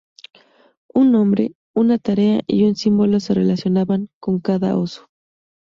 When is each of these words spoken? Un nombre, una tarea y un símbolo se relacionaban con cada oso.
Un 0.95 1.11
nombre, 1.11 1.53
una 1.75 1.99
tarea 1.99 2.41
y 2.47 2.63
un 2.63 2.75
símbolo 2.75 3.19
se 3.19 3.35
relacionaban 3.35 4.09
con 4.19 4.39
cada 4.39 4.75
oso. 4.75 5.07